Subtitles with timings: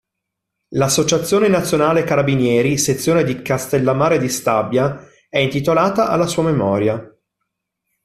[0.69, 7.07] L'Associazione nazionale carabinieri, sezione di Castellammare di Stabia è intitolata alla sua memoria.